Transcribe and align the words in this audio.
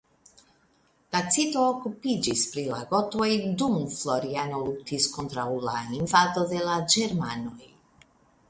Tacito 1.15 1.59
okupiĝis 1.73 2.41
pri 2.55 2.63
la 2.69 2.79
gotoj 2.95 3.29
dum 3.63 3.77
Floriano 3.99 4.63
luktis 4.71 5.07
kontraŭ 5.19 5.47
la 5.69 5.77
invado 6.01 6.49
de 6.55 6.67
la 6.71 6.83
ĝermanoj. 6.97 7.63